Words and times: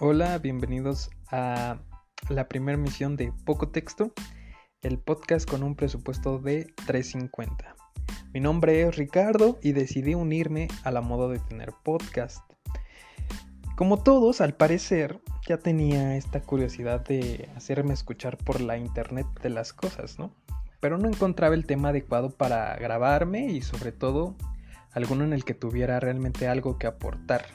Hola, 0.00 0.38
bienvenidos 0.38 1.10
a 1.32 1.78
la 2.28 2.46
primera 2.46 2.78
misión 2.78 3.16
de 3.16 3.32
Poco 3.44 3.70
Texto, 3.70 4.12
el 4.80 5.00
podcast 5.00 5.50
con 5.50 5.64
un 5.64 5.74
presupuesto 5.74 6.38
de 6.38 6.72
350. 6.86 7.74
Mi 8.32 8.38
nombre 8.38 8.82
es 8.82 8.94
Ricardo 8.94 9.58
y 9.60 9.72
decidí 9.72 10.14
unirme 10.14 10.68
a 10.84 10.92
la 10.92 11.00
moda 11.00 11.26
de 11.26 11.40
tener 11.40 11.72
podcast. 11.82 12.44
Como 13.74 14.00
todos, 14.00 14.40
al 14.40 14.54
parecer, 14.54 15.20
ya 15.48 15.58
tenía 15.58 16.16
esta 16.16 16.42
curiosidad 16.42 17.04
de 17.04 17.50
hacerme 17.56 17.92
escuchar 17.92 18.36
por 18.36 18.60
la 18.60 18.78
internet 18.78 19.26
de 19.42 19.50
las 19.50 19.72
cosas, 19.72 20.16
¿no? 20.16 20.32
Pero 20.78 20.96
no 20.98 21.08
encontraba 21.08 21.56
el 21.56 21.66
tema 21.66 21.88
adecuado 21.88 22.30
para 22.30 22.76
grabarme 22.76 23.46
y 23.46 23.62
sobre 23.62 23.90
todo 23.90 24.36
alguno 24.92 25.24
en 25.24 25.32
el 25.32 25.44
que 25.44 25.54
tuviera 25.54 25.98
realmente 25.98 26.46
algo 26.46 26.78
que 26.78 26.86
aportar. 26.86 27.46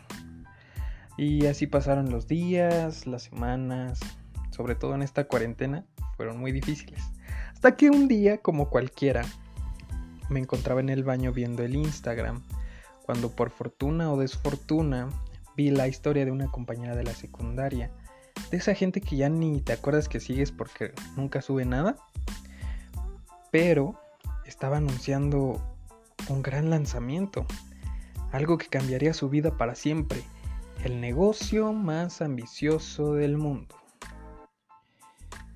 Y 1.18 1.46
así 1.46 1.68
pasaron 1.68 2.10
los 2.10 2.28
días, 2.28 3.06
las 3.06 3.24
semanas, 3.24 4.00
sobre 4.52 4.76
todo 4.76 4.96
en 4.96 5.04
esta 5.04 5.26
cuarentena, 5.26 5.86
fueron 6.18 6.40
muy 6.40 6.52
difíciles. 6.52 7.02
Hasta 7.54 7.76
que 7.76 7.90
un 7.90 8.08
día, 8.08 8.40
como 8.40 8.70
cualquiera, 8.70 9.24
me 10.30 10.40
encontraba 10.40 10.80
en 10.80 10.90
el 10.90 11.04
baño 11.04 11.32
viendo 11.32 11.64
el 11.64 11.76
Instagram, 11.76 12.44
cuando 13.06 13.36
por 13.36 13.52
fortuna 13.52 14.12
o 14.12 14.18
desfortuna 14.18 15.10
vi 15.56 15.70
la 15.70 15.88
historia 15.88 16.26
de 16.26 16.32
una 16.32 16.48
compañera 16.48 16.96
de 16.96 17.04
la 17.04 17.14
secundaria, 17.14 17.92
de 18.50 18.58
esa 18.58 18.74
gente 18.74 19.02
que 19.02 19.18
ya 19.18 19.30
ni 19.30 19.62
te 19.62 19.74
acuerdas 19.74 20.10
que 20.10 20.20
sigues 20.20 20.52
porque 20.52 20.94
nunca 21.16 21.42
sube 21.42 21.66
nada, 21.66 21.98
pero 23.52 24.00
estaba 24.46 24.78
anunciando 24.78 25.62
un 26.30 26.42
gran 26.42 26.70
lanzamiento, 26.70 27.46
algo 28.32 28.58
que 28.58 28.68
cambiaría 28.68 29.14
su 29.14 29.30
vida 29.30 29.58
para 29.58 29.76
siempre, 29.76 30.24
el 30.84 31.00
negocio 31.00 31.74
más 31.74 32.22
ambicioso 32.22 33.14
del 33.14 33.38
mundo. 33.38 33.76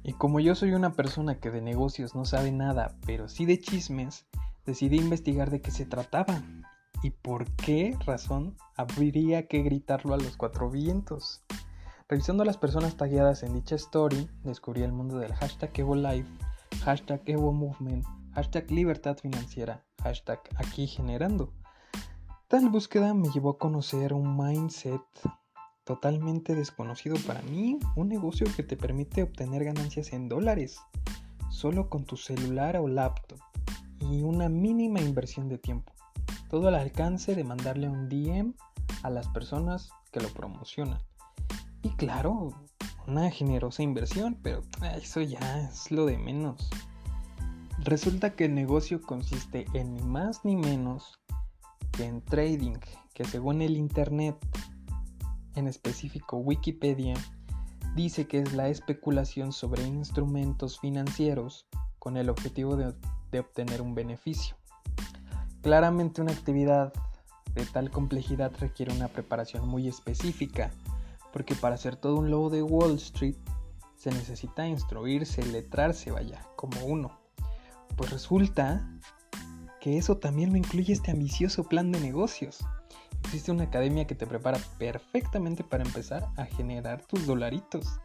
Y 0.03 0.13
como 0.13 0.39
yo 0.39 0.55
soy 0.55 0.71
una 0.73 0.93
persona 0.93 1.39
que 1.39 1.51
de 1.51 1.61
negocios 1.61 2.15
no 2.15 2.23
sabe 2.23 2.51
nada, 2.51 2.95
pero 3.05 3.27
sí 3.27 3.45
de 3.45 3.59
chismes, 3.59 4.25
decidí 4.65 4.97
investigar 4.97 5.49
de 5.49 5.59
qué 5.59 5.71
se 5.71 5.85
trataba 5.85 6.41
y 7.03 7.11
por 7.11 7.45
qué 7.55 7.97
razón 8.05 8.55
habría 8.75 9.47
que 9.47 9.63
gritarlo 9.63 10.13
a 10.13 10.17
los 10.17 10.37
cuatro 10.37 10.69
vientos. 10.69 11.43
Revisando 12.07 12.45
las 12.45 12.57
personas 12.57 12.95
tagueadas 12.95 13.43
en 13.43 13.53
dicha 13.53 13.75
story, 13.75 14.29
descubrí 14.43 14.81
el 14.83 14.93
mundo 14.93 15.17
del 15.17 15.33
hashtag 15.33 15.71
EvoLife, 15.77 16.29
hashtag 16.85 17.21
EvoMovement, 17.25 18.05
hashtag 18.33 18.71
Libertad 18.71 19.17
Financiera, 19.17 19.83
hashtag 20.01 20.39
aquí 20.55 20.87
generando. 20.87 21.51
Tal 22.49 22.69
búsqueda 22.69 23.13
me 23.13 23.27
llevó 23.27 23.49
a 23.49 23.57
conocer 23.57 24.13
un 24.13 24.37
mindset 24.37 25.01
totalmente 25.83 26.55
desconocido 26.55 27.17
para 27.27 27.41
mí, 27.41 27.77
un 27.97 28.07
negocio 28.07 28.47
que 28.55 28.63
te 28.63 28.77
permite 28.77 29.21
obtener 29.21 29.65
ganancias 29.65 30.13
en 30.13 30.29
dólares, 30.29 30.79
solo 31.49 31.89
con 31.89 32.05
tu 32.05 32.15
celular 32.15 32.77
o 32.77 32.87
laptop 32.87 33.37
y 33.99 34.21
una 34.21 34.47
mínima 34.47 35.01
inversión 35.01 35.49
de 35.49 35.57
tiempo. 35.57 35.91
Todo 36.49 36.69
al 36.69 36.75
alcance 36.75 37.35
de 37.35 37.43
mandarle 37.43 37.89
un 37.89 38.07
DM 38.07 38.53
a 39.03 39.09
las 39.09 39.27
personas 39.27 39.89
que 40.13 40.21
lo 40.21 40.29
promocionan. 40.29 40.99
Y 41.83 41.89
claro, 41.97 42.53
una 43.07 43.29
generosa 43.29 43.83
inversión, 43.83 44.39
pero 44.41 44.61
eso 44.95 45.19
ya 45.19 45.69
es 45.69 45.91
lo 45.91 46.05
de 46.05 46.17
menos. 46.17 46.69
Resulta 47.79 48.37
que 48.37 48.45
el 48.45 48.55
negocio 48.55 49.01
consiste 49.01 49.65
en 49.73 49.95
ni 49.95 50.01
más 50.03 50.45
ni 50.45 50.55
menos 50.55 51.19
que 51.97 52.05
en 52.05 52.21
trading, 52.21 52.75
que 53.15 53.25
según 53.25 53.63
el 53.63 53.75
Internet, 53.75 54.37
en 55.55 55.67
específico 55.67 56.37
Wikipedia, 56.37 57.15
dice 57.95 58.27
que 58.27 58.39
es 58.39 58.53
la 58.53 58.69
especulación 58.69 59.51
sobre 59.51 59.81
instrumentos 59.81 60.79
financieros 60.79 61.65
con 61.97 62.15
el 62.15 62.29
objetivo 62.29 62.75
de, 62.75 62.93
de 63.31 63.39
obtener 63.39 63.81
un 63.81 63.95
beneficio. 63.95 64.55
Claramente 65.63 66.21
una 66.21 66.31
actividad 66.31 66.93
de 67.55 67.65
tal 67.65 67.89
complejidad 67.89 68.51
requiere 68.59 68.93
una 68.93 69.07
preparación 69.07 69.67
muy 69.67 69.87
específica, 69.87 70.69
porque 71.33 71.55
para 71.55 71.75
hacer 71.75 71.95
todo 71.95 72.17
un 72.17 72.29
lobo 72.29 72.51
de 72.51 72.61
Wall 72.61 72.93
Street 72.95 73.37
se 73.95 74.11
necesita 74.11 74.67
instruirse, 74.67 75.43
letrarse, 75.43 76.11
vaya, 76.11 76.45
como 76.55 76.85
uno. 76.85 77.19
Pues 77.95 78.11
resulta 78.11 78.87
que 79.79 79.97
eso 79.97 80.17
también 80.17 80.51
lo 80.51 80.57
incluye 80.57 80.93
este 80.93 81.11
ambicioso 81.11 81.63
plan 81.63 81.91
de 81.91 81.99
negocios. 81.99 82.59
Existe 83.23 83.51
una 83.51 83.65
academia 83.65 84.05
que 84.05 84.15
te 84.15 84.27
prepara 84.27 84.59
perfectamente 84.77 85.63
para 85.63 85.83
empezar 85.83 86.27
a 86.37 86.45
generar 86.45 87.01
tus 87.03 87.25
dolaritos, 87.25 87.99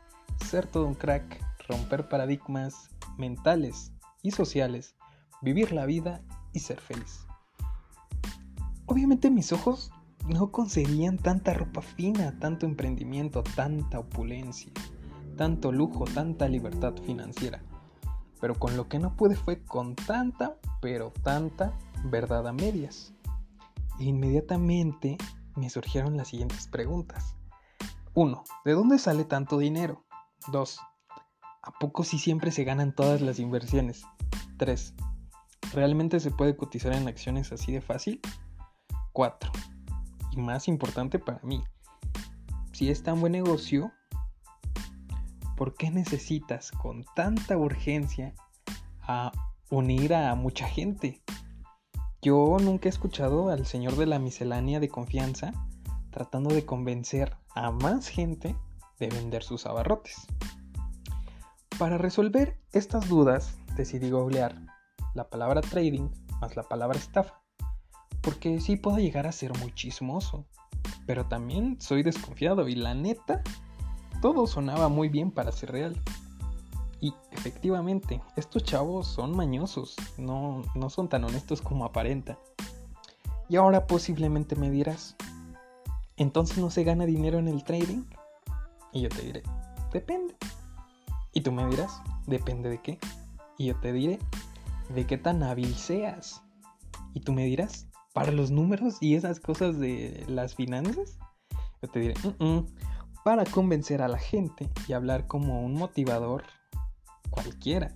ser 0.48 0.66
todo 0.66 0.86
un 0.86 0.94
crack, 0.94 1.40
romper 1.68 2.08
paradigmas 2.08 2.90
mentales 3.16 3.92
y 4.22 4.30
sociales, 4.32 4.96
vivir 5.40 5.72
la 5.72 5.86
vida 5.86 6.22
y 6.52 6.60
ser 6.60 6.80
feliz. 6.80 7.26
Obviamente 8.86 9.30
mis 9.30 9.52
ojos 9.52 9.90
no 10.26 10.50
concebían 10.50 11.18
tanta 11.18 11.54
ropa 11.54 11.82
fina, 11.82 12.38
tanto 12.38 12.66
emprendimiento, 12.66 13.42
tanta 13.42 13.98
opulencia, 13.98 14.72
tanto 15.36 15.72
lujo, 15.72 16.04
tanta 16.04 16.48
libertad 16.48 16.94
financiera 17.04 17.62
pero 18.42 18.56
con 18.56 18.76
lo 18.76 18.88
que 18.88 18.98
no 18.98 19.16
pude 19.16 19.36
fue 19.36 19.62
con 19.62 19.94
tanta, 19.94 20.56
pero 20.80 21.12
tanta 21.22 21.78
verdad 22.06 22.48
a 22.48 22.52
medias. 22.52 23.14
Inmediatamente 24.00 25.16
me 25.54 25.70
surgieron 25.70 26.16
las 26.16 26.26
siguientes 26.26 26.66
preguntas. 26.66 27.36
1. 28.14 28.42
¿De 28.64 28.72
dónde 28.72 28.98
sale 28.98 29.24
tanto 29.24 29.58
dinero? 29.58 30.04
2. 30.50 30.80
¿A 31.62 31.70
poco 31.78 32.02
si 32.02 32.18
siempre 32.18 32.50
se 32.50 32.64
ganan 32.64 32.92
todas 32.92 33.20
las 33.20 33.38
inversiones? 33.38 34.02
3. 34.56 34.92
¿Realmente 35.72 36.18
se 36.18 36.32
puede 36.32 36.56
cotizar 36.56 36.94
en 36.94 37.06
acciones 37.06 37.52
así 37.52 37.70
de 37.70 37.80
fácil? 37.80 38.20
4. 39.12 39.52
Y 40.32 40.38
más 40.38 40.66
importante 40.66 41.20
para 41.20 41.38
mí, 41.44 41.62
si 42.72 42.90
es 42.90 43.04
tan 43.04 43.20
buen 43.20 43.34
negocio, 43.34 43.92
¿por 45.62 45.74
qué 45.74 45.92
necesitas 45.92 46.72
con 46.72 47.04
tanta 47.14 47.56
urgencia 47.56 48.34
a 49.00 49.30
unir 49.70 50.12
a 50.12 50.34
mucha 50.34 50.66
gente? 50.66 51.22
Yo 52.20 52.56
nunca 52.60 52.88
he 52.88 52.90
escuchado 52.90 53.48
al 53.48 53.64
señor 53.64 53.94
de 53.94 54.06
la 54.06 54.18
miscelánea 54.18 54.80
de 54.80 54.88
confianza 54.88 55.52
tratando 56.10 56.52
de 56.52 56.66
convencer 56.66 57.36
a 57.54 57.70
más 57.70 58.08
gente 58.08 58.56
de 58.98 59.06
vender 59.06 59.44
sus 59.44 59.64
abarrotes. 59.64 60.26
Para 61.78 61.96
resolver 61.96 62.58
estas 62.72 63.08
dudas 63.08 63.56
decidí 63.76 64.10
googlear 64.10 64.66
la 65.14 65.30
palabra 65.30 65.60
trading 65.60 66.08
más 66.40 66.56
la 66.56 66.64
palabra 66.64 66.98
estafa, 66.98 67.40
porque 68.20 68.58
sí 68.58 68.74
puedo 68.74 68.98
llegar 68.98 69.28
a 69.28 69.32
ser 69.32 69.56
muy 69.60 69.72
chismoso, 69.76 70.44
pero 71.06 71.26
también 71.26 71.80
soy 71.80 72.02
desconfiado 72.02 72.66
y 72.66 72.74
la 72.74 72.94
neta 72.94 73.44
todo 74.22 74.46
sonaba 74.46 74.88
muy 74.88 75.08
bien 75.08 75.32
para 75.32 75.52
ser 75.52 75.72
real. 75.72 76.00
Y 77.00 77.12
efectivamente, 77.32 78.22
estos 78.36 78.62
chavos 78.62 79.08
son 79.08 79.36
mañosos, 79.36 79.96
no, 80.16 80.62
no 80.76 80.88
son 80.88 81.08
tan 81.08 81.24
honestos 81.24 81.60
como 81.60 81.84
aparentan. 81.84 82.38
Y 83.48 83.56
ahora 83.56 83.88
posiblemente 83.88 84.54
me 84.54 84.70
dirás, 84.70 85.16
¿entonces 86.16 86.58
no 86.58 86.70
se 86.70 86.84
gana 86.84 87.04
dinero 87.04 87.40
en 87.40 87.48
el 87.48 87.64
trading? 87.64 88.04
Y 88.92 89.02
yo 89.02 89.08
te 89.08 89.22
diré, 89.22 89.42
depende. 89.92 90.36
Y 91.32 91.40
tú 91.40 91.50
me 91.50 91.66
dirás, 91.66 92.00
depende 92.28 92.70
de 92.70 92.80
qué. 92.80 92.98
Y 93.58 93.66
yo 93.66 93.80
te 93.80 93.92
diré, 93.92 94.20
de 94.94 95.04
qué 95.04 95.18
tan 95.18 95.42
hábil 95.42 95.74
seas. 95.74 96.42
Y 97.12 97.20
tú 97.20 97.32
me 97.32 97.44
dirás, 97.44 97.88
para 98.12 98.30
los 98.30 98.52
números 98.52 98.98
y 99.00 99.16
esas 99.16 99.40
cosas 99.40 99.80
de 99.80 100.24
las 100.28 100.54
finanzas. 100.54 101.18
Yo 101.82 101.88
te 101.88 101.98
diré, 101.98 102.14
para 103.24 103.44
convencer 103.44 104.02
a 104.02 104.08
la 104.08 104.18
gente 104.18 104.68
y 104.88 104.92
hablar 104.92 105.26
como 105.26 105.62
un 105.62 105.74
motivador 105.74 106.44
cualquiera. 107.30 107.94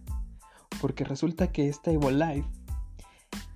Porque 0.80 1.04
resulta 1.04 1.52
que 1.52 1.68
esta 1.68 1.90
Life 1.90 2.48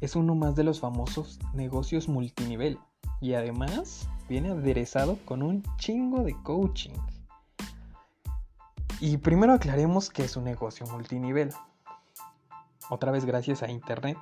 es 0.00 0.16
uno 0.16 0.34
más 0.34 0.56
de 0.56 0.64
los 0.64 0.80
famosos 0.80 1.38
negocios 1.52 2.08
multinivel 2.08 2.78
y 3.20 3.34
además 3.34 4.08
viene 4.28 4.50
aderezado 4.50 5.18
con 5.24 5.42
un 5.42 5.62
chingo 5.76 6.24
de 6.24 6.34
coaching. 6.42 6.94
Y 9.00 9.18
primero 9.18 9.52
aclaremos 9.52 10.10
que 10.10 10.24
es 10.24 10.36
un 10.36 10.44
negocio 10.44 10.86
multinivel. 10.86 11.50
Otra 12.90 13.12
vez 13.12 13.24
gracias 13.24 13.62
a 13.62 13.70
Internet, 13.70 14.18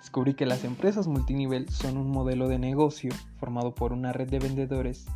descubrí 0.00 0.34
que 0.34 0.46
las 0.46 0.64
empresas 0.64 1.08
multinivel 1.08 1.68
son 1.68 1.96
un 1.96 2.10
modelo 2.10 2.48
de 2.48 2.58
negocio 2.58 3.12
formado 3.38 3.74
por 3.74 3.92
una 3.92 4.12
red 4.12 4.28
de 4.28 4.38
vendedores 4.38 5.06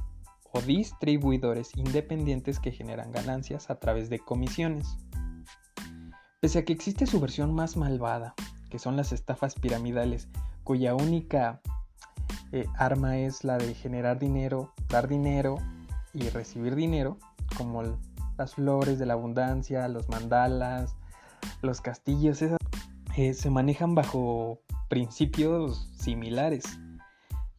o 0.53 0.61
distribuidores 0.61 1.77
independientes 1.77 2.61
que 2.61 2.73
generan 2.73 3.11
ganancias 3.13 3.71
a 3.71 3.79
través 3.79 4.11
de 4.11 4.19
comisiones. 4.19 4.97
Pese 6.41 6.61
a 6.61 6.65
que 6.65 6.73
existe 6.73 7.07
su 7.07 7.21
versión 7.21 7.55
más 7.55 7.77
malvada, 7.77 8.35
que 8.71 8.79
son 8.79 8.97
las 8.97 9.13
estafas 9.13 9.55
piramidales, 9.55 10.29
cuya 10.65 10.95
única 10.95 11.61
eh, 12.53 12.67
arma 12.77 13.19
es 13.19 13.45
la 13.45 13.59
de 13.59 13.75
generar 13.75 14.19
dinero, 14.19 14.73
dar 14.89 15.09
dinero 15.09 15.57
y 16.13 16.29
recibir 16.29 16.75
dinero, 16.75 17.19
como 17.57 17.83
las 18.37 18.55
flores 18.55 18.99
de 18.99 19.07
la 19.07 19.15
abundancia, 19.15 19.89
los 19.89 20.09
mandalas, 20.09 20.95
los 21.63 21.81
castillos, 21.81 22.43
eh, 23.17 23.35
se 23.35 23.51
manejan 23.51 23.95
bajo 23.95 24.61
principios 24.89 25.91
similares, 25.97 26.65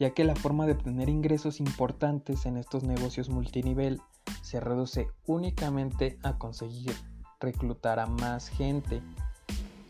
ya 0.03 0.13
que 0.13 0.25
la 0.25 0.35
forma 0.35 0.65
de 0.65 0.73
obtener 0.73 1.07
ingresos 1.07 1.61
importantes 1.61 2.45
en 2.45 2.57
estos 2.57 2.83
negocios 2.83 3.29
multinivel 3.29 4.01
se 4.41 4.59
reduce 4.59 5.07
únicamente 5.27 6.19
a 6.23 6.37
conseguir 6.37 6.93
reclutar 7.39 7.99
a 7.99 8.05
más 8.05 8.49
gente 8.49 9.01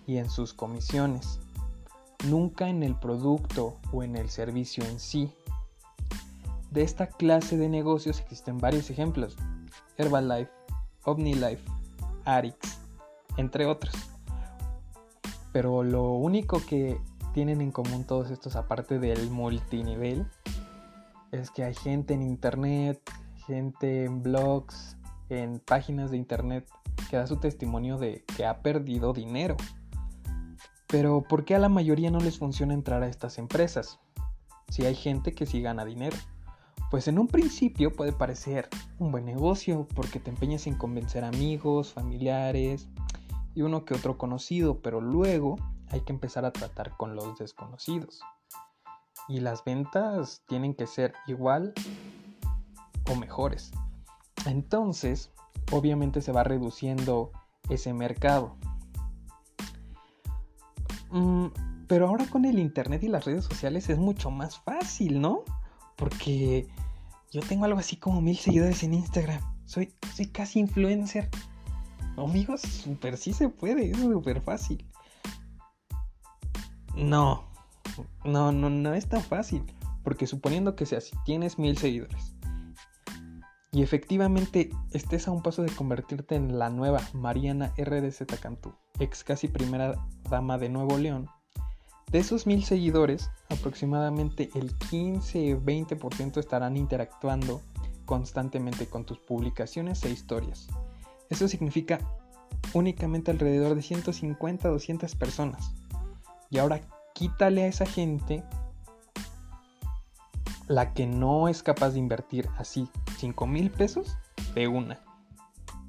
y 0.06 0.18
en 0.18 0.30
sus 0.30 0.54
comisiones, 0.54 1.40
nunca 2.28 2.70
en 2.70 2.84
el 2.84 2.94
producto 2.94 3.80
o 3.92 4.04
en 4.04 4.16
el 4.16 4.30
servicio 4.30 4.86
en 4.86 5.00
sí. 5.00 5.34
De 6.70 6.84
esta 6.84 7.08
clase 7.08 7.58
de 7.58 7.68
negocios 7.68 8.20
existen 8.20 8.60
varios 8.60 8.92
ejemplos, 8.92 9.36
Herbalife, 9.98 10.52
OmniLife, 11.06 11.64
Arix, 12.26 12.78
entre 13.38 13.66
otros. 13.66 13.96
Pero 15.52 15.82
lo 15.82 16.12
único 16.12 16.64
que 16.64 17.02
tienen 17.34 17.62
en 17.62 17.72
común 17.72 18.06
todos 18.06 18.32
estos, 18.32 18.56
aparte 18.56 19.00
del 19.00 19.30
multinivel, 19.30 20.26
es 21.32 21.50
que 21.52 21.64
hay 21.64 21.74
gente 21.74 22.14
en 22.14 22.22
internet, 22.22 23.02
gente 23.48 24.06
en 24.06 24.22
blogs, 24.22 24.98
en 25.30 25.60
páginas 25.60 26.12
de 26.12 26.18
internet 26.18 26.70
que 27.10 27.18
da 27.18 27.28
su 27.28 27.38
testimonio 27.38 27.98
de 27.98 28.24
que 28.38 28.46
ha 28.46 28.62
perdido 28.62 29.14
dinero. 29.14 29.58
Pero 30.88 31.24
¿por 31.24 31.44
qué 31.44 31.56
a 31.56 31.60
la 31.60 31.70
mayoría 31.70 32.12
no 32.12 32.20
les 32.20 32.38
funciona 32.38 32.76
entrar 32.76 33.02
a 33.02 33.08
estas 33.08 33.40
empresas? 33.40 34.00
Si 34.70 34.86
hay 34.86 34.96
gente 34.96 35.34
que 35.34 35.46
sí 35.48 35.62
gana 35.62 35.86
dinero. 35.86 36.16
Pues 36.92 37.08
en 37.08 37.18
un 37.18 37.28
principio 37.28 37.92
puede 37.92 38.12
parecer 38.12 38.70
un 39.00 39.12
buen 39.12 39.26
negocio 39.26 39.88
porque 39.96 40.20
te 40.20 40.30
empeñas 40.30 40.68
en 40.68 40.76
convencer 40.76 41.24
amigos, 41.24 41.92
familiares 41.92 42.88
y 43.56 43.64
uno 43.64 43.86
que 43.86 43.96
otro 43.96 44.20
conocido, 44.20 44.80
pero 44.82 45.02
luego 45.02 45.56
hay 45.94 46.02
que 46.02 46.12
empezar 46.12 46.44
a 46.44 46.52
tratar 46.52 46.98
con 46.98 47.16
los 47.16 47.38
desconocidos. 47.38 48.22
Y 49.28 49.42
las 49.42 49.64
ventas 49.64 50.42
tienen 50.48 50.74
que 50.74 50.88
ser 50.88 51.14
igual 51.28 51.72
o 53.10 53.16
mejores. 53.16 53.72
Entonces, 54.48 55.32
obviamente 55.72 56.22
se 56.22 56.32
va 56.32 56.44
reduciendo 56.44 57.32
ese 57.70 57.94
mercado. 57.94 58.58
Mm, 61.12 61.48
pero 61.88 62.08
ahora 62.08 62.26
con 62.26 62.46
el 62.46 62.58
internet 62.58 63.04
y 63.04 63.08
las 63.08 63.26
redes 63.26 63.46
sociales 63.46 63.88
es 63.88 64.00
mucho 64.00 64.32
más 64.32 64.58
fácil, 64.58 65.22
¿no? 65.22 65.44
Porque 65.96 66.68
yo 67.32 67.42
tengo 67.42 67.66
algo 67.66 67.80
así 67.80 67.98
como 67.98 68.20
mil 68.20 68.38
seguidores 68.38 68.82
en 68.82 68.96
Instagram. 68.96 69.42
Soy, 69.66 69.94
soy 70.16 70.26
casi 70.26 70.60
influencer. 70.60 71.30
Amigos, 72.18 72.62
súper 72.62 73.16
sí 73.16 73.32
se 73.32 73.50
puede, 73.50 73.92
es 73.92 73.98
súper 74.00 74.42
fácil. 74.42 74.88
No, 76.96 77.46
no, 78.24 78.52
no, 78.52 78.70
no 78.70 78.94
es 78.94 79.08
tan 79.08 79.22
fácil. 79.22 79.64
Porque 80.04 80.28
suponiendo 80.28 80.76
que 80.76 80.86
sea 80.86 81.00
si 81.00 81.16
tienes 81.26 81.58
mil 81.58 81.78
seguidores 81.78 82.36
y 83.74 83.82
efectivamente 83.82 84.70
estés 84.92 85.28
a 85.28 85.32
un 85.32 85.42
paso 85.42 85.64
de 85.64 85.72
convertirte 85.72 86.36
en 86.36 86.60
la 86.60 86.70
nueva 86.70 87.02
Mariana 87.14 87.74
RDZ 87.76 88.24
Cantú, 88.40 88.76
ex 89.00 89.24
casi 89.24 89.48
primera 89.48 89.96
dama 90.30 90.60
de 90.60 90.70
Nuevo 90.70 91.00
León, 91.00 91.28
de 92.12 92.20
esos 92.20 92.46
mil 92.46 92.64
seguidores, 92.64 93.32
aproximadamente 93.50 94.52
el 94.54 94.78
15-20% 94.78 96.38
estarán 96.38 96.78
interactuando 96.78 97.62
constantemente 98.06 98.86
con 98.86 99.06
tus 99.06 99.18
publicaciones 99.18 100.04
e 100.04 100.12
historias. 100.12 100.68
Eso 101.32 101.48
significa 101.48 102.00
únicamente 102.74 103.32
alrededor 103.32 103.74
de 103.74 103.82
150-200 103.82 105.18
personas. 105.18 105.74
Y 106.54 106.60
ahora 106.60 106.82
quítale 107.16 107.64
a 107.64 107.68
esa 107.68 107.88
gente 107.88 108.44
la 110.68 110.94
que 110.94 111.08
no 111.08 111.48
es 111.48 111.64
capaz 111.64 111.90
de 111.90 112.00
invertir 112.00 112.48
así 112.60 112.88
5 113.18 113.48
mil 113.48 113.72
pesos 113.72 114.20
de 114.54 114.68
una. 114.68 115.00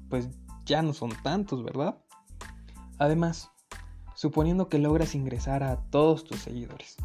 Pues 0.09 0.27
ya 0.65 0.81
no 0.81 0.93
son 0.93 1.11
tantos, 1.21 1.63
¿verdad? 1.63 1.99
Además, 2.97 3.51
suponiendo 4.15 4.67
que 4.67 4.79
logras 4.79 5.13
ingresar 5.13 5.61
a 5.61 5.77
todos 5.91 6.23
tus 6.23 6.39
seguidores. 6.39 6.97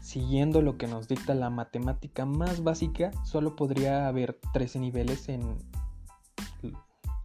Siguiendo 0.00 0.62
lo 0.62 0.78
que 0.78 0.86
nos 0.86 1.08
dicta 1.08 1.34
la 1.34 1.50
matemática 1.50 2.24
más 2.24 2.64
básica, 2.64 3.10
solo 3.22 3.54
podría 3.54 4.08
haber 4.08 4.40
13 4.54 4.80
niveles 4.80 5.28
en, 5.28 5.58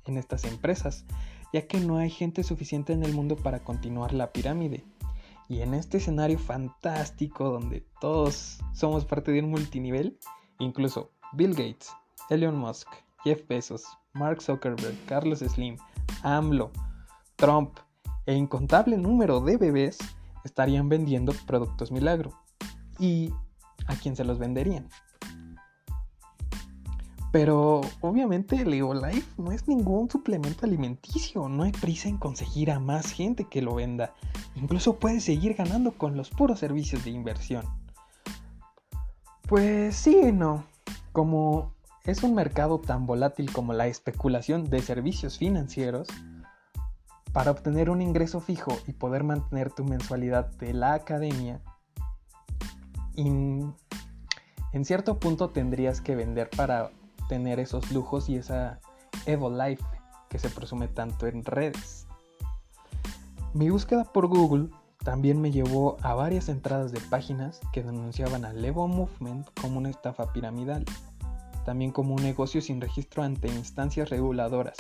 en 0.04 0.18
estas 0.18 0.44
empresas, 0.44 1.06
ya 1.54 1.68
que 1.68 1.80
no 1.80 2.00
hay 2.00 2.10
gente 2.10 2.44
suficiente 2.44 2.92
en 2.92 3.04
el 3.04 3.14
mundo 3.14 3.38
para 3.38 3.64
continuar 3.64 4.12
la 4.12 4.34
pirámide. 4.34 4.84
Y 5.50 5.62
en 5.62 5.74
este 5.74 5.98
escenario 5.98 6.40
fantástico 6.40 7.50
donde 7.50 7.86
todos 8.00 8.60
somos 8.74 9.06
parte 9.06 9.32
de 9.32 9.42
un 9.42 9.50
multinivel, 9.50 10.18
incluso 10.60 11.12
Bill 11.34 11.52
Gates, 11.52 11.92
Elon 12.30 12.58
Musk, 12.58 12.88
Jeff 13.24 13.48
Bezos, 13.48 13.84
Mark 14.14 14.42
Zuckerberg, 14.42 14.96
Carlos 15.06 15.40
Slim, 15.40 15.78
AMLO, 16.24 16.72
Trump, 17.36 17.78
e 18.26 18.34
incontable 18.34 18.98
número 18.98 19.42
de 19.42 19.58
bebés 19.58 19.98
estarían 20.44 20.90
vendiendo 20.90 21.34
productos 21.46 21.92
milagro. 21.92 22.32
¿Y 23.00 23.34
a 23.88 23.96
quién 23.96 24.16
se 24.16 24.24
los 24.24 24.40
venderían? 24.40 24.88
Pero 27.34 27.82
obviamente 28.02 28.58
el 28.58 28.70
Life 28.70 29.28
no 29.40 29.52
es 29.52 29.68
ningún 29.68 30.08
suplemento 30.08 30.68
alimenticio, 30.68 31.50
no 31.50 31.64
hay 31.64 31.72
prisa 31.72 32.08
en 32.08 32.20
conseguir 32.20 32.70
a 32.70 32.80
más 32.80 33.12
gente 33.12 33.46
que 33.46 33.64
lo 33.64 33.74
venda. 33.74 34.14
Incluso 34.54 35.00
puedes 35.00 35.24
seguir 35.24 35.56
ganando 35.56 35.94
con 35.94 36.16
los 36.16 36.30
puros 36.30 36.60
servicios 36.60 37.04
de 37.04 37.10
inversión. 37.10 37.66
Pues 39.48 39.96
sí 39.96 40.16
y 40.28 40.32
no. 40.32 40.64
Como 41.12 41.74
es 42.04 42.22
un 42.22 42.36
mercado 42.36 42.80
tan 42.80 43.08
volátil 43.08 43.52
como 43.52 43.74
la 43.74 43.88
especulación 43.88 44.70
de 44.70 44.84
servicios 44.84 45.40
financieros, 45.40 46.08
para 47.32 47.50
obtener 47.50 47.90
un 47.90 48.04
ingreso 48.04 48.42
fijo 48.42 48.78
y 48.86 48.94
poder 48.94 49.24
mantener 49.24 49.72
tu 49.72 49.84
mensualidad 49.84 50.52
de 50.58 50.74
la 50.76 50.94
academia, 50.94 51.62
en 53.16 53.74
cierto 54.84 55.20
punto 55.20 55.50
tendrías 55.50 56.00
que 56.00 56.16
vender 56.16 56.52
para 56.52 56.92
tener 57.28 57.60
esos 57.60 57.92
lujos 57.92 58.30
y 58.30 58.36
esa 58.36 58.80
Evo 59.26 59.50
Life 59.50 59.84
que 60.30 60.40
se 60.40 60.50
presume 60.50 60.88
tanto 60.88 61.28
en 61.28 61.46
redes. 61.46 62.08
Mi 63.54 63.70
búsqueda 63.70 64.04
por 64.04 64.28
Google 64.28 64.70
también 65.04 65.42
me 65.42 65.52
llevó 65.52 65.98
a 66.02 66.16
varias 66.16 66.50
entradas 66.50 66.92
de 66.92 67.00
páginas 67.02 67.60
que 67.72 67.84
denunciaban 67.84 68.46
al 68.46 68.64
Evo 68.64 68.88
Movement 68.88 69.48
como 69.62 69.78
una 69.78 69.90
estafa 69.90 70.32
piramidal, 70.34 70.86
también 71.66 71.92
como 71.92 72.16
un 72.16 72.24
negocio 72.24 72.62
sin 72.62 72.82
registro 72.82 73.24
ante 73.24 73.48
instancias 73.48 74.10
reguladoras 74.10 74.78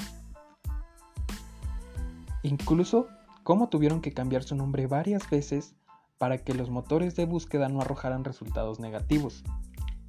Incluso 2.44 3.08
cómo 3.44 3.70
tuvieron 3.70 4.02
que 4.02 4.14
cambiar 4.14 4.44
su 4.44 4.54
nombre 4.56 4.86
varias 4.86 5.30
veces 5.30 5.76
para 6.18 6.38
que 6.38 6.54
los 6.54 6.70
motores 6.70 7.16
de 7.16 7.26
búsqueda 7.26 7.70
no 7.70 7.80
arrojaran 7.80 8.26
resultados 8.26 8.82
negativos. 8.82 9.46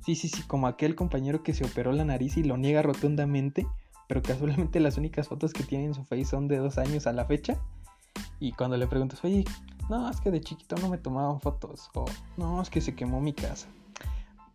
Sí, 0.04 0.14
sí, 0.16 0.28
sí, 0.28 0.42
como 0.42 0.66
aquel 0.66 0.94
compañero 0.94 1.42
que 1.42 1.54
se 1.54 1.64
operó 1.64 1.90
la 1.92 2.04
nariz 2.04 2.36
y 2.36 2.44
lo 2.44 2.58
niega 2.58 2.82
rotundamente, 2.82 3.66
pero 4.06 4.22
casualmente 4.22 4.78
las 4.80 4.98
únicas 4.98 5.28
fotos 5.28 5.54
que 5.54 5.64
tiene 5.64 5.86
en 5.86 5.94
su 5.94 6.04
face 6.04 6.26
son 6.26 6.46
de 6.46 6.58
dos 6.58 6.76
años 6.76 7.06
a 7.06 7.12
la 7.12 7.24
fecha. 7.24 7.58
Y 8.38 8.52
cuando 8.52 8.76
le 8.76 8.86
preguntas, 8.86 9.24
oye, 9.24 9.44
no, 9.88 10.10
es 10.10 10.20
que 10.20 10.30
de 10.30 10.42
chiquito 10.42 10.76
no 10.76 10.90
me 10.90 10.98
tomaban 10.98 11.40
fotos, 11.40 11.88
o 11.94 12.04
no, 12.36 12.60
es 12.60 12.68
que 12.68 12.82
se 12.82 12.94
quemó 12.94 13.22
mi 13.22 13.32
casa. 13.32 13.66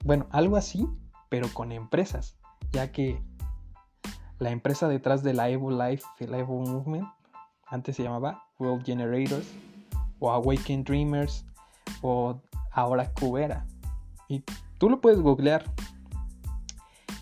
Bueno, 0.06 0.28
algo 0.30 0.56
así, 0.56 0.88
pero 1.30 1.52
con 1.52 1.72
empresas, 1.72 2.38
ya 2.72 2.92
que 2.92 3.20
la 4.38 4.52
empresa 4.52 4.88
detrás 4.88 5.24
de 5.24 5.34
la 5.34 5.50
Evo 5.50 5.72
Life, 5.72 6.04
el 6.20 6.36
Evo 6.36 6.62
Movement, 6.62 7.08
antes 7.66 7.96
se 7.96 8.04
llamaba 8.04 8.44
World 8.60 8.86
Generators 8.86 9.48
o 10.20 10.32
Awaken 10.32 10.84
Dreamers 10.84 11.46
o 12.02 12.40
ahora 12.72 13.12
Cubera. 13.14 13.66
Y 14.28 14.44
tú 14.80 14.90
lo 14.90 15.00
puedes 15.02 15.20
googlear. 15.20 15.64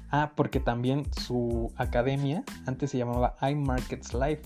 Ah, 0.10 0.32
porque 0.36 0.62
también 0.62 1.06
su 1.14 1.74
academia 1.76 2.46
antes 2.66 2.92
se 2.92 2.98
llamaba 2.98 3.36
iMarkets 3.42 4.14
Life, 4.14 4.44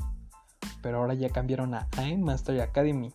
pero 0.82 0.98
ahora 0.98 1.14
ya 1.14 1.30
cambiaron 1.30 1.76
a 1.76 1.88
iMaster 2.04 2.60
Academy. 2.62 3.14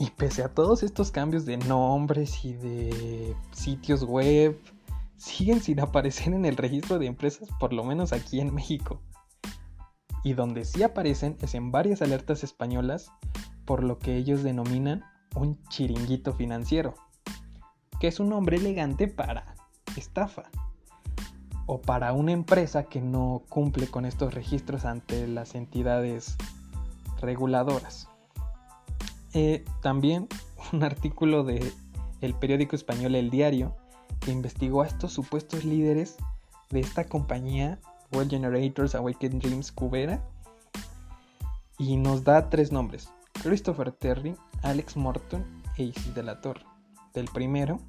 Y 0.00 0.10
pese 0.10 0.42
a 0.42 0.48
todos 0.48 0.82
estos 0.82 1.12
cambios 1.12 1.44
de 1.44 1.58
nombres 1.58 2.44
y 2.44 2.54
de 2.54 3.36
sitios 3.52 4.02
web, 4.02 4.60
siguen 5.16 5.60
sin 5.60 5.78
aparecer 5.78 6.34
en 6.34 6.44
el 6.44 6.56
registro 6.56 6.98
de 6.98 7.06
empresas, 7.06 7.48
por 7.60 7.72
lo 7.72 7.84
menos 7.84 8.12
aquí 8.12 8.40
en 8.40 8.52
México 8.52 9.00
y 10.28 10.34
donde 10.34 10.64
sí 10.64 10.82
aparecen 10.82 11.36
es 11.40 11.54
en 11.54 11.70
varias 11.70 12.02
alertas 12.02 12.44
españolas 12.44 13.12
por 13.64 13.84
lo 13.84 13.98
que 13.98 14.16
ellos 14.16 14.42
denominan 14.42 15.04
un 15.34 15.62
chiringuito 15.68 16.32
financiero, 16.32 16.94
que 18.00 18.08
es 18.08 18.20
un 18.20 18.28
nombre 18.28 18.56
elegante 18.56 19.08
para 19.08 19.54
estafa. 19.96 20.44
o 21.70 21.82
para 21.82 22.14
una 22.14 22.32
empresa 22.32 22.84
que 22.84 23.02
no 23.02 23.42
cumple 23.50 23.88
con 23.88 24.06
estos 24.06 24.32
registros 24.32 24.86
ante 24.86 25.28
las 25.28 25.54
entidades 25.54 26.38
reguladoras. 27.20 28.08
Eh, 29.34 29.66
también 29.82 30.28
un 30.72 30.82
artículo 30.82 31.44
de 31.44 31.72
el 32.22 32.32
periódico 32.32 32.74
español 32.74 33.14
El 33.14 33.28
Diario 33.28 33.76
que 34.20 34.32
investigó 34.32 34.80
a 34.80 34.86
estos 34.86 35.12
supuestos 35.12 35.64
líderes 35.64 36.16
de 36.70 36.80
esta 36.80 37.04
compañía 37.04 37.78
World 38.12 38.30
Generators 38.30 38.94
Awaken 38.94 39.38
Dreams 39.38 39.70
Cubera 39.70 40.24
y 41.78 41.96
nos 41.96 42.24
da 42.24 42.48
tres 42.48 42.72
nombres: 42.72 43.10
Christopher 43.42 43.92
Terry, 43.92 44.34
Alex 44.62 44.96
Morton 44.96 45.44
e 45.76 45.84
Isis 45.84 46.14
Torre. 46.42 46.77
Del 47.14 47.26
primero, 47.26 47.80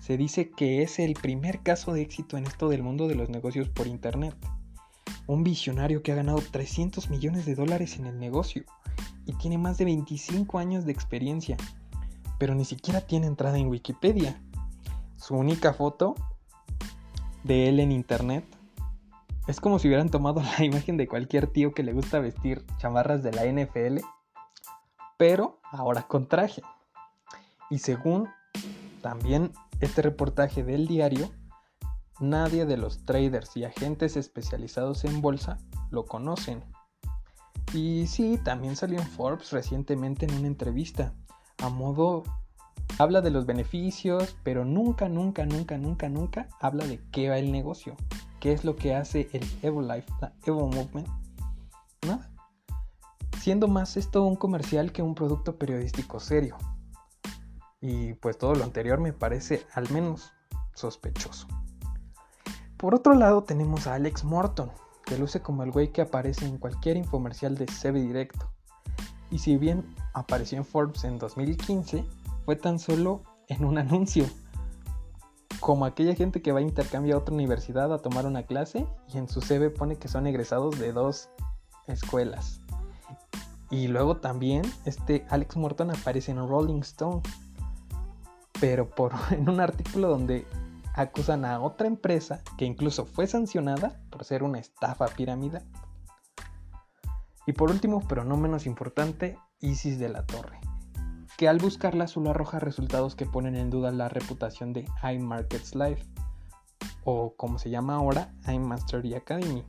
se 0.00 0.16
dice 0.16 0.50
que 0.50 0.82
es 0.82 0.98
el 0.98 1.14
primer 1.14 1.62
caso 1.62 1.92
de 1.92 2.02
éxito 2.02 2.36
en 2.36 2.46
esto 2.46 2.68
del 2.68 2.82
mundo 2.82 3.08
de 3.08 3.16
los 3.16 3.28
negocios 3.28 3.68
por 3.68 3.86
Internet. 3.86 4.36
Un 5.26 5.42
visionario 5.42 6.02
que 6.02 6.12
ha 6.12 6.16
ganado 6.16 6.40
300 6.40 7.10
millones 7.10 7.44
de 7.46 7.54
dólares 7.54 7.98
en 7.98 8.06
el 8.06 8.18
negocio 8.18 8.64
y 9.24 9.32
tiene 9.32 9.58
más 9.58 9.78
de 9.78 9.84
25 9.86 10.58
años 10.58 10.84
de 10.84 10.92
experiencia, 10.92 11.56
pero 12.38 12.54
ni 12.54 12.64
siquiera 12.64 13.00
tiene 13.00 13.26
entrada 13.26 13.58
en 13.58 13.68
Wikipedia. 13.68 14.40
Su 15.16 15.34
única 15.34 15.72
foto 15.72 16.14
de 17.42 17.68
él 17.68 17.80
en 17.80 17.90
Internet 17.90 18.44
es 19.46 19.60
como 19.60 19.78
si 19.78 19.88
hubieran 19.88 20.10
tomado 20.10 20.40
la 20.58 20.64
imagen 20.64 20.96
de 20.96 21.08
cualquier 21.08 21.48
tío 21.48 21.72
que 21.72 21.82
le 21.82 21.92
gusta 21.92 22.20
vestir 22.20 22.64
chamarras 22.78 23.22
de 23.22 23.32
la 23.32 23.44
NFL, 23.44 24.04
pero 25.16 25.60
ahora 25.72 26.02
con 26.02 26.28
traje. 26.28 26.62
Y 27.70 27.78
según 27.78 28.28
también 29.02 29.52
este 29.80 30.02
reportaje 30.02 30.62
del 30.62 30.86
diario, 30.86 31.30
nadie 32.20 32.64
de 32.64 32.76
los 32.76 33.04
traders 33.04 33.56
y 33.56 33.64
agentes 33.64 34.16
especializados 34.16 35.04
en 35.04 35.20
bolsa 35.20 35.58
lo 35.90 36.06
conocen. 36.06 36.64
Y 37.72 38.06
sí, 38.06 38.38
también 38.42 38.76
salió 38.76 38.98
en 38.98 39.06
Forbes 39.06 39.50
recientemente 39.50 40.26
en 40.26 40.34
una 40.34 40.46
entrevista. 40.46 41.12
A 41.58 41.68
modo, 41.68 42.22
habla 42.98 43.20
de 43.20 43.30
los 43.30 43.46
beneficios, 43.46 44.36
pero 44.42 44.64
nunca, 44.64 45.08
nunca, 45.08 45.44
nunca, 45.44 45.76
nunca, 45.76 46.08
nunca 46.08 46.48
habla 46.60 46.86
de 46.86 47.00
qué 47.10 47.28
va 47.28 47.38
el 47.38 47.52
negocio. 47.52 47.96
¿Qué 48.40 48.52
es 48.52 48.64
lo 48.64 48.76
que 48.76 48.94
hace 48.94 49.28
el 49.32 49.44
Evo 49.62 49.82
Life, 49.82 50.06
la 50.20 50.32
Evo 50.44 50.68
Movement? 50.68 51.08
Nada. 52.06 52.30
Siendo 53.40 53.68
más 53.68 53.96
esto 53.96 54.24
un 54.24 54.36
comercial 54.36 54.92
que 54.92 55.02
un 55.02 55.14
producto 55.14 55.56
periodístico 55.56 56.20
serio. 56.20 56.56
Y 57.80 58.14
pues 58.14 58.38
todo 58.38 58.54
lo 58.54 58.64
anterior 58.64 59.00
me 59.00 59.12
parece 59.12 59.66
al 59.74 59.90
menos 59.90 60.32
sospechoso. 60.74 61.46
Por 62.76 62.94
otro 62.94 63.14
lado 63.14 63.44
tenemos 63.44 63.86
a 63.86 63.94
Alex 63.94 64.24
Morton, 64.24 64.70
que 65.04 65.16
luce 65.16 65.40
como 65.40 65.62
el 65.62 65.70
güey 65.70 65.92
que 65.92 66.02
aparece 66.02 66.46
en 66.46 66.58
cualquier 66.58 66.96
infomercial 66.96 67.56
de 67.56 67.66
CB 67.66 67.94
Directo. 67.94 68.50
Y 69.30 69.38
si 69.38 69.56
bien 69.56 69.84
apareció 70.12 70.58
en 70.58 70.64
Forbes 70.64 71.04
en 71.04 71.18
2015, 71.18 72.04
fue 72.44 72.56
tan 72.56 72.78
solo 72.78 73.22
en 73.48 73.64
un 73.64 73.78
anuncio. 73.78 74.26
Como 75.60 75.84
aquella 75.84 76.14
gente 76.14 76.42
que 76.42 76.52
va 76.52 76.58
a 76.58 76.62
intercambio 76.62 77.14
a 77.14 77.18
otra 77.18 77.34
universidad 77.34 77.92
a 77.92 77.98
tomar 77.98 78.26
una 78.26 78.44
clase 78.44 78.86
y 79.12 79.18
en 79.18 79.28
su 79.28 79.40
CV 79.40 79.70
pone 79.70 79.96
que 79.96 80.08
son 80.08 80.26
egresados 80.26 80.78
de 80.78 80.92
dos 80.92 81.30
escuelas. 81.86 82.60
Y 83.70 83.88
luego 83.88 84.18
también 84.18 84.62
este 84.84 85.26
Alex 85.28 85.56
Morton 85.56 85.90
aparece 85.90 86.30
en 86.30 86.46
Rolling 86.46 86.80
Stone 86.80 87.22
pero 88.60 88.88
por, 88.88 89.12
en 89.30 89.48
un 89.48 89.60
artículo 89.60 90.08
donde 90.08 90.46
acusan 90.94 91.44
a 91.44 91.60
otra 91.60 91.86
empresa 91.86 92.42
que 92.56 92.64
incluso 92.64 93.04
fue 93.04 93.26
sancionada 93.26 94.00
por 94.10 94.24
ser 94.24 94.42
una 94.42 94.58
estafa 94.58 95.06
pirámide. 95.08 95.62
Y 97.46 97.52
por 97.52 97.70
último, 97.70 98.02
pero 98.08 98.24
no 98.24 98.36
menos 98.36 98.66
importante, 98.66 99.38
Isis 99.60 99.98
de 99.98 100.08
la 100.08 100.24
Torre, 100.26 100.58
que 101.36 101.48
al 101.48 101.58
buscarla 101.58 102.08
solo 102.08 102.30
arroja 102.30 102.58
resultados 102.58 103.14
que 103.14 103.26
ponen 103.26 103.56
en 103.56 103.70
duda 103.70 103.92
la 103.92 104.08
reputación 104.08 104.72
de 104.72 104.86
iMarkets 105.02 105.74
Live, 105.74 106.02
o 107.04 107.34
como 107.36 107.58
se 107.58 107.70
llama 107.70 107.94
ahora, 107.94 108.34
iMastery 108.48 109.14
Academy. 109.14 109.64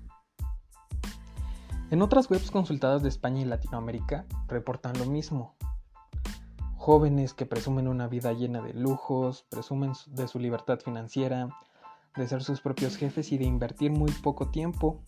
En 1.92 2.02
otras 2.02 2.30
webs 2.30 2.52
consultadas 2.52 3.04
de 3.04 3.10
España 3.10 3.42
y 3.42 3.46
Latinoamérica 3.46 4.26
reportan 4.48 4.98
lo 4.98 5.06
mismo, 5.06 5.56
jóvenes 6.88 7.34
que 7.34 7.46
presumen 7.46 7.90
una 7.90 8.08
vida 8.08 8.32
llena 8.32 8.62
de 8.62 8.74
lujos, 8.74 9.44
presumen 9.50 9.92
de 10.06 10.26
su 10.30 10.40
libertad 10.40 10.80
financiera, 10.80 11.50
de 12.16 12.26
ser 12.30 12.42
sus 12.44 12.62
propios 12.62 12.96
jefes 12.96 13.34
y 13.34 13.38
de 13.38 13.44
invertir 13.44 13.92
muy 13.92 14.10
poco 14.24 14.52
tiempo. 14.52 15.02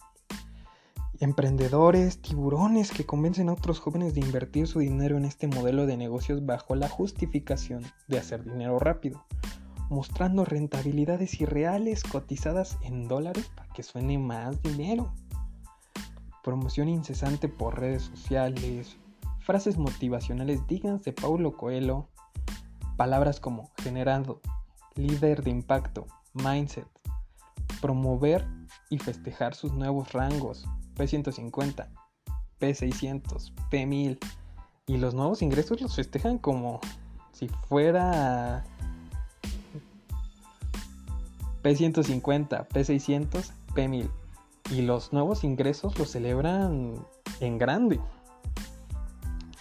Emprendedores, 1.21 2.21
tiburones 2.21 2.91
que 2.91 3.05
convencen 3.05 3.47
a 3.47 3.53
otros 3.53 3.79
jóvenes 3.79 4.13
de 4.13 4.19
invertir 4.19 4.67
su 4.67 4.79
dinero 4.79 5.15
en 5.15 5.23
este 5.23 5.47
modelo 5.47 5.85
de 5.85 5.95
negocios 5.95 6.45
bajo 6.45 6.75
la 6.75 6.89
justificación 6.89 7.85
de 8.09 8.17
hacer 8.17 8.43
dinero 8.43 8.77
rápido, 8.77 9.23
mostrando 9.89 10.43
rentabilidades 10.43 11.39
irreales 11.39 12.03
cotizadas 12.03 12.77
en 12.81 13.07
dólares 13.07 13.49
para 13.55 13.71
que 13.71 13.83
suene 13.83 14.17
más 14.17 14.61
dinero. 14.61 15.13
Promoción 16.43 16.89
incesante 16.89 17.47
por 17.47 17.79
redes 17.79 18.03
sociales, 18.03 18.97
frases 19.49 19.79
motivacionales 19.79 20.67
dignas 20.67 21.01
Paulo 21.19 21.57
Coelho, 21.57 22.07
palabras 22.97 23.39
como 23.39 23.71
generando, 23.81 24.41
líder 24.93 25.43
de 25.43 25.49
impacto, 25.49 26.05
mindset, 26.35 26.85
promover 27.81 28.45
y 28.91 28.99
festejar 28.99 29.55
sus 29.55 29.73
nuevos 29.73 30.13
rangos, 30.13 30.67
P150, 30.93 31.87
P600, 32.59 33.51
P1000, 33.71 34.19
y 34.85 34.97
los 34.97 35.15
nuevos 35.15 35.41
ingresos 35.41 35.81
los 35.81 35.95
festejan 35.95 36.37
como 36.37 36.79
si 37.31 37.47
fuera 37.47 38.63
P150, 41.63 42.67
P600, 42.67 43.51
P1000. 43.73 44.11
Y 44.69 44.83
los 44.83 45.11
nuevos 45.11 45.43
ingresos 45.43 45.97
los 45.97 46.11
celebran 46.11 47.03
en 47.39 47.57
grande. 47.57 47.99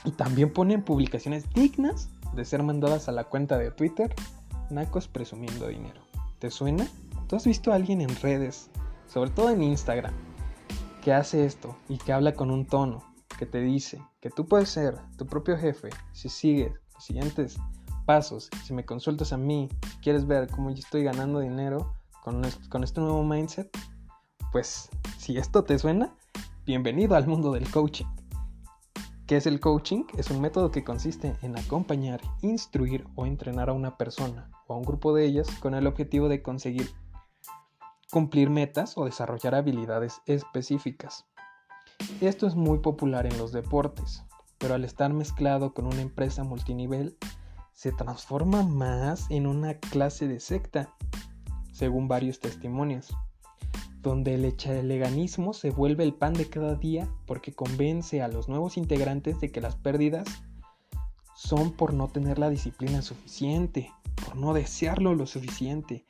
Y 0.04 0.12
también 0.12 0.52
ponen 0.52 0.82
publicaciones 0.82 1.44
dignas 1.52 2.08
de 2.34 2.44
ser 2.44 2.62
mandadas 2.62 3.08
a 3.08 3.12
la 3.12 3.24
cuenta 3.24 3.58
de 3.58 3.70
Twitter, 3.70 4.14
Nacos 4.70 5.08
presumiendo 5.08 5.68
dinero. 5.68 6.00
¿Te 6.38 6.50
suena? 6.50 6.86
¿Tú 7.26 7.36
has 7.36 7.44
visto 7.44 7.72
a 7.72 7.74
alguien 7.74 8.00
en 8.00 8.14
redes, 8.16 8.70
sobre 9.06 9.30
todo 9.30 9.50
en 9.50 9.62
Instagram, 9.62 10.14
que 11.02 11.12
hace 11.12 11.44
esto 11.44 11.76
y 11.88 11.98
que 11.98 12.12
habla 12.12 12.34
con 12.34 12.50
un 12.50 12.66
tono, 12.66 13.02
que 13.38 13.46
te 13.46 13.60
dice 13.60 14.02
que 14.20 14.30
tú 14.30 14.46
puedes 14.46 14.68
ser 14.68 14.98
tu 15.16 15.26
propio 15.26 15.56
jefe 15.56 15.90
si 16.12 16.28
sigues 16.28 16.72
los 16.94 17.04
siguientes 17.04 17.58
pasos, 18.06 18.48
si 18.64 18.72
me 18.72 18.84
consultas 18.84 19.32
a 19.32 19.36
mí, 19.36 19.68
si 19.90 19.98
quieres 19.98 20.26
ver 20.26 20.48
cómo 20.48 20.70
yo 20.70 20.78
estoy 20.78 21.04
ganando 21.04 21.40
dinero 21.40 21.92
con, 22.22 22.42
con 22.68 22.84
este 22.84 23.00
nuevo 23.00 23.22
mindset? 23.22 23.70
Pues 24.52 24.88
si 25.18 25.36
esto 25.36 25.64
te 25.64 25.78
suena, 25.78 26.14
bienvenido 26.64 27.16
al 27.16 27.26
mundo 27.26 27.52
del 27.52 27.70
coaching. 27.70 28.06
¿Qué 29.28 29.36
es 29.36 29.46
el 29.46 29.60
coaching? 29.60 30.04
Es 30.16 30.30
un 30.30 30.40
método 30.40 30.70
que 30.70 30.84
consiste 30.84 31.36
en 31.42 31.58
acompañar, 31.58 32.22
instruir 32.40 33.06
o 33.14 33.26
entrenar 33.26 33.68
a 33.68 33.74
una 33.74 33.98
persona 33.98 34.50
o 34.66 34.72
a 34.72 34.78
un 34.78 34.84
grupo 34.84 35.14
de 35.14 35.26
ellas 35.26 35.46
con 35.60 35.74
el 35.74 35.86
objetivo 35.86 36.30
de 36.30 36.40
conseguir 36.40 36.88
cumplir 38.10 38.48
metas 38.48 38.96
o 38.96 39.04
desarrollar 39.04 39.54
habilidades 39.54 40.22
específicas. 40.24 41.26
Esto 42.22 42.46
es 42.46 42.54
muy 42.54 42.78
popular 42.78 43.26
en 43.26 43.36
los 43.36 43.52
deportes, 43.52 44.24
pero 44.56 44.72
al 44.72 44.84
estar 44.86 45.12
mezclado 45.12 45.74
con 45.74 45.84
una 45.84 46.00
empresa 46.00 46.42
multinivel, 46.42 47.18
se 47.74 47.92
transforma 47.92 48.62
más 48.62 49.26
en 49.28 49.46
una 49.46 49.74
clase 49.74 50.26
de 50.26 50.40
secta, 50.40 50.94
según 51.70 52.08
varios 52.08 52.40
testimonios 52.40 53.14
donde 54.08 54.36
el 54.36 54.46
echaleganismo 54.46 55.52
se 55.52 55.70
vuelve 55.70 56.02
el 56.02 56.14
pan 56.14 56.32
de 56.32 56.48
cada 56.48 56.76
día 56.76 57.06
porque 57.26 57.52
convence 57.52 58.22
a 58.22 58.28
los 58.28 58.48
nuevos 58.48 58.78
integrantes 58.78 59.38
de 59.38 59.52
que 59.52 59.60
las 59.60 59.76
pérdidas 59.76 60.26
son 61.36 61.72
por 61.72 61.92
no 61.92 62.08
tener 62.08 62.38
la 62.38 62.48
disciplina 62.48 63.02
suficiente, 63.02 63.92
por 64.24 64.36
no 64.36 64.54
desearlo 64.54 65.14
lo 65.14 65.26
suficiente, 65.26 66.06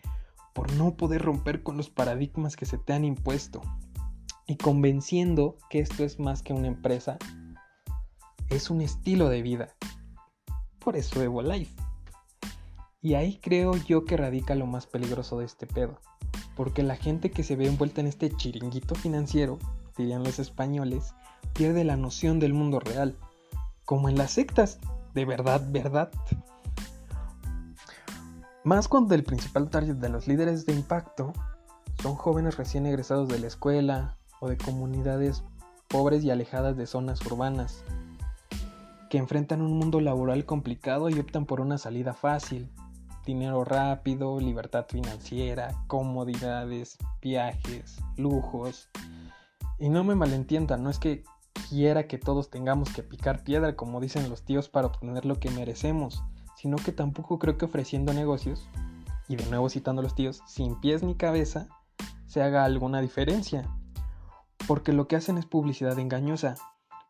por 0.55 0.73
no 0.75 0.97
poder 0.97 1.23
romper 1.23 1.64
con 1.64 1.76
los 1.76 1.90
paradigmas 1.90 2.55
que 2.55 2.67
se 2.67 2.78
te 2.78 2.93
han 2.93 3.05
impuesto 3.05 3.62
y 4.47 4.57
convenciendo 4.57 5.57
que 5.69 5.81
esto 5.81 6.05
es 6.05 6.21
más 6.21 6.45
que 6.45 6.52
una 6.52 6.69
empresa, 6.69 7.19
es 8.49 8.71
un 8.71 8.81
estilo 8.81 9.28
de 9.28 9.43
vida. 9.43 9.75
Por 10.78 10.97
eso 10.97 11.21
Evo 11.21 11.43
Life. 11.43 11.75
Y 13.00 13.14
ahí 13.14 13.38
creo 13.40 13.76
yo 13.76 14.05
que 14.05 14.17
radica 14.17 14.55
lo 14.55 14.67
más 14.67 14.87
peligroso 14.87 15.38
de 15.38 15.47
este 15.47 15.67
pedo 15.67 15.99
porque 16.59 16.83
la 16.83 16.97
gente 16.97 17.31
que 17.31 17.45
se 17.45 17.55
ve 17.55 17.69
envuelta 17.69 18.00
en 18.00 18.09
este 18.09 18.37
chiringuito 18.37 18.97
financiero, 18.97 19.61
dirían 19.97 20.25
los 20.25 20.40
españoles, 20.40 21.14
pierde 21.52 21.85
la 21.85 21.97
noción 21.97 22.40
del 22.40 22.52
mundo 22.52 22.81
real, 22.81 23.17
como 23.85 24.09
en 24.09 24.19
las 24.19 24.33
sectas, 24.33 24.81
de 25.14 25.25
verdad, 25.25 25.62
verdad. 25.71 26.11
Más 28.64 28.88
cuando 28.88 29.14
el 29.14 29.23
principal 29.23 29.71
target 29.71 29.99
de 29.99 30.09
los 30.09 30.26
líderes 30.26 30.67
de 30.67 30.73
impacto 30.73 31.33
son 32.02 32.17
jóvenes 32.17 32.57
recién 32.57 32.87
egresados 32.87 33.28
de 33.28 33.38
la 33.38 33.47
escuela 33.47 34.17
o 34.40 34.49
de 34.49 34.57
comunidades 34.57 35.45
pobres 35.87 36.25
y 36.25 36.33
alejadas 36.33 36.76
de 36.76 36.88
zonas 36.88 37.25
urbanas, 37.25 37.85
que 39.11 39.19
enfrentan 39.19 39.62
un 39.62 39.78
mundo 39.78 40.00
laboral 40.00 40.45
complicado 40.45 41.09
y 41.09 41.21
optan 41.21 41.47
por 41.47 41.61
una 41.61 41.78
salida 41.78 42.14
fácil, 42.14 42.69
dinero 43.29 43.63
rápido, 43.63 44.41
libertad 44.41 44.87
financiera, 44.89 45.85
comodidades, 45.87 46.97
viajes, 47.21 47.99
lujos. 48.17 48.89
Y 49.79 49.91
no 49.91 50.03
me 50.03 50.15
malentiendan, 50.15 50.83
no 50.83 50.89
es 50.89 50.99
que 50.99 51.25
quiera 51.69 52.07
que 52.07 52.17
todos 52.17 52.49
tengamos 52.49 52.89
que 52.89 53.03
picar 53.03 53.45
piedra, 53.45 53.77
como 53.77 54.01
dicen 54.01 54.31
los 54.31 54.47
tíos, 54.47 54.71
para 54.71 54.87
obtener 54.87 55.27
lo 55.27 55.39
que 55.39 55.51
merecemos, 55.51 56.25
sino 56.57 56.77
que 56.79 56.91
tampoco 56.91 57.39
creo 57.39 57.59
que 57.59 57.67
ofreciendo 57.67 58.15
negocios, 58.15 58.67
y 59.29 59.37
de 59.37 59.45
nuevo 59.51 59.69
citando 59.69 60.01
a 60.01 60.05
los 60.05 60.15
tíos, 60.15 60.43
sin 60.47 60.81
pies 60.81 61.03
ni 61.03 61.15
cabeza, 61.15 61.69
se 62.29 62.43
haga 62.43 62.65
alguna 62.65 63.03
diferencia. 63.03 63.69
Porque 64.67 64.95
lo 64.95 65.07
que 65.07 65.17
hacen 65.17 65.37
es 65.37 65.45
publicidad 65.45 65.99
engañosa, 65.99 66.55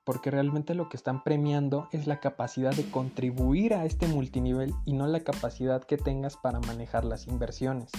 porque 0.08 0.30
realmente 0.30 0.74
lo 0.74 0.88
que 0.88 0.96
están 0.96 1.22
premiando 1.22 1.86
es 1.92 2.06
la 2.06 2.18
capacidad 2.18 2.74
de 2.74 2.90
contribuir 2.90 3.74
a 3.74 3.84
este 3.84 4.08
multinivel 4.08 4.72
y 4.86 4.94
no 4.94 5.06
la 5.06 5.20
capacidad 5.20 5.84
que 5.84 5.98
tengas 5.98 6.38
para 6.38 6.60
manejar 6.60 7.04
las 7.04 7.26
inversiones. 7.26 7.90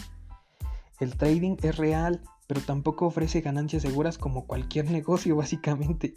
El 1.00 1.16
trading 1.18 1.58
es 1.62 1.78
real, 1.78 2.24
pero 2.48 2.62
tampoco 2.62 3.06
ofrece 3.06 3.42
ganancias 3.42 3.84
seguras 3.84 4.18
como 4.18 4.48
cualquier 4.48 4.86
negocio 4.92 5.36
básicamente. 5.36 6.16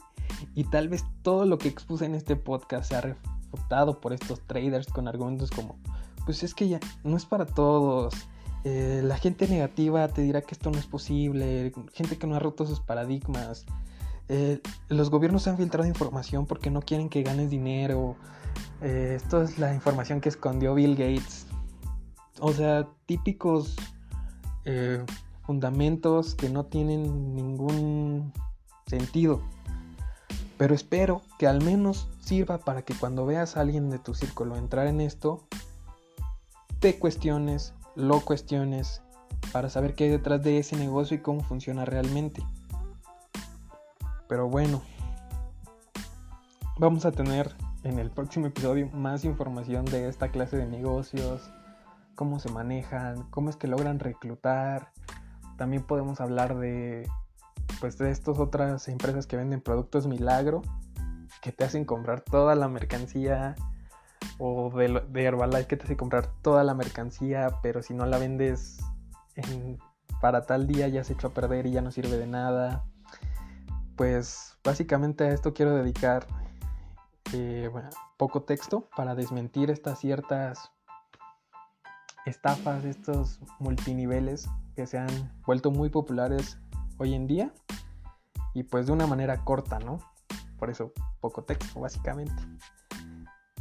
Y 0.54 0.64
tal 0.64 0.88
vez 0.88 1.04
todo 1.20 1.44
lo 1.44 1.58
que 1.58 1.68
expuse 1.68 2.06
en 2.06 2.14
este 2.14 2.36
podcast 2.36 2.88
sea 2.88 3.02
refutado 3.02 4.00
por 4.00 4.14
estos 4.14 4.40
traders 4.46 4.86
con 4.86 5.08
argumentos 5.08 5.50
como, 5.50 5.76
pues 6.24 6.42
es 6.42 6.54
que 6.54 6.68
ya 6.68 6.80
no 7.04 7.18
es 7.18 7.26
para 7.26 7.44
todos. 7.44 8.14
Eh, 8.64 9.02
la 9.04 9.18
gente 9.18 9.46
negativa 9.46 10.08
te 10.08 10.22
dirá 10.22 10.40
que 10.40 10.54
esto 10.54 10.70
no 10.70 10.78
es 10.78 10.86
posible, 10.86 11.70
gente 11.92 12.16
que 12.16 12.26
no 12.26 12.34
ha 12.34 12.38
roto 12.38 12.64
sus 12.64 12.80
paradigmas. 12.80 13.66
Eh, 14.28 14.60
los 14.88 15.10
gobiernos 15.10 15.46
han 15.48 15.56
filtrado 15.56 15.86
información 15.86 16.46
porque 16.46 16.70
no 16.70 16.80
quieren 16.80 17.08
que 17.08 17.22
ganes 17.22 17.50
dinero. 17.50 18.16
Eh, 18.80 19.14
esto 19.16 19.42
es 19.42 19.58
la 19.58 19.74
información 19.74 20.20
que 20.20 20.28
escondió 20.28 20.74
Bill 20.74 20.96
Gates. 20.96 21.46
O 22.40 22.52
sea, 22.52 22.88
típicos 23.06 23.76
fundamentos 25.42 26.36
que 26.36 26.48
no 26.48 26.66
tienen 26.66 27.34
ningún 27.34 28.32
sentido. 28.86 29.42
Pero 30.56 30.74
espero 30.74 31.22
que 31.38 31.46
al 31.48 31.62
menos 31.62 32.08
sirva 32.20 32.58
para 32.58 32.82
que 32.82 32.94
cuando 32.94 33.26
veas 33.26 33.56
a 33.56 33.60
alguien 33.60 33.90
de 33.90 33.98
tu 33.98 34.14
círculo 34.14 34.56
entrar 34.56 34.86
en 34.86 35.00
esto, 35.00 35.40
te 36.78 36.98
cuestiones, 36.98 37.74
lo 37.96 38.20
cuestiones, 38.20 39.02
para 39.52 39.70
saber 39.70 39.94
qué 39.94 40.04
hay 40.04 40.10
detrás 40.10 40.42
de 40.42 40.58
ese 40.58 40.76
negocio 40.76 41.16
y 41.16 41.20
cómo 41.20 41.42
funciona 41.42 41.84
realmente. 41.84 42.42
Pero 44.32 44.48
bueno, 44.48 44.80
vamos 46.78 47.04
a 47.04 47.12
tener 47.12 47.54
en 47.84 47.98
el 47.98 48.10
próximo 48.10 48.46
episodio 48.46 48.88
más 48.94 49.26
información 49.26 49.84
de 49.84 50.08
esta 50.08 50.30
clase 50.30 50.56
de 50.56 50.64
negocios, 50.64 51.50
cómo 52.14 52.38
se 52.38 52.50
manejan, 52.50 53.24
cómo 53.24 53.50
es 53.50 53.56
que 53.56 53.66
logran 53.66 53.98
reclutar, 53.98 54.90
también 55.58 55.82
podemos 55.82 56.22
hablar 56.22 56.56
de 56.56 57.06
pues 57.78 57.98
de 57.98 58.10
estas 58.10 58.38
otras 58.38 58.88
empresas 58.88 59.26
que 59.26 59.36
venden 59.36 59.60
productos 59.60 60.06
milagro 60.06 60.62
que 61.42 61.52
te 61.52 61.64
hacen 61.64 61.84
comprar 61.84 62.22
toda 62.22 62.54
la 62.54 62.68
mercancía 62.68 63.54
o 64.38 64.70
de, 64.74 65.02
de 65.10 65.24
Herbalife 65.24 65.66
que 65.66 65.76
te 65.76 65.84
hace 65.84 65.98
comprar 65.98 66.26
toda 66.40 66.64
la 66.64 66.72
mercancía 66.72 67.58
pero 67.62 67.82
si 67.82 67.92
no 67.92 68.06
la 68.06 68.16
vendes 68.16 68.78
para 70.22 70.46
tal 70.46 70.66
día 70.66 70.88
ya 70.88 71.04
se 71.04 71.12
echó 71.12 71.26
a 71.26 71.34
perder 71.34 71.66
y 71.66 71.72
ya 71.72 71.82
no 71.82 71.90
sirve 71.90 72.16
de 72.16 72.26
nada 72.26 72.86
pues 74.02 74.58
básicamente 74.64 75.22
a 75.22 75.32
esto 75.32 75.54
quiero 75.54 75.76
dedicar 75.76 76.26
eh, 77.32 77.70
poco 78.16 78.42
texto 78.42 78.88
para 78.96 79.14
desmentir 79.14 79.70
estas 79.70 80.00
ciertas 80.00 80.72
estafas, 82.26 82.84
estos 82.84 83.38
multiniveles 83.60 84.48
que 84.74 84.88
se 84.88 84.98
han 84.98 85.32
vuelto 85.46 85.70
muy 85.70 85.88
populares 85.88 86.58
hoy 86.98 87.14
en 87.14 87.28
día 87.28 87.52
y 88.54 88.64
pues 88.64 88.86
de 88.86 88.92
una 88.92 89.06
manera 89.06 89.44
corta, 89.44 89.78
¿no? 89.78 90.00
Por 90.58 90.68
eso 90.68 90.92
poco 91.20 91.44
texto 91.44 91.78
básicamente. 91.78 92.42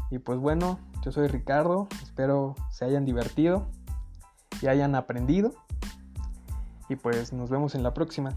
Y 0.09 0.17
pues 0.17 0.39
bueno, 0.39 0.79
yo 1.03 1.11
soy 1.11 1.27
Ricardo, 1.27 1.87
espero 2.01 2.55
se 2.71 2.85
hayan 2.85 3.05
divertido 3.05 3.67
y 4.59 4.65
hayan 4.65 4.95
aprendido 4.95 5.53
y 6.89 6.95
pues 6.95 7.31
nos 7.31 7.51
vemos 7.51 7.75
en 7.75 7.83
la 7.83 7.93
próxima. 7.93 8.35